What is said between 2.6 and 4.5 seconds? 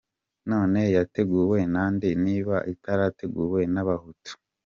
itarateguwe n’abahutu?